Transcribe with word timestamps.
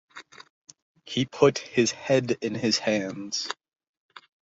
He 1.05 1.25
put 1.25 1.59
his 1.59 1.91
head 1.91 2.35
in 2.41 2.55
his 2.55 2.79
hands. 2.79 3.47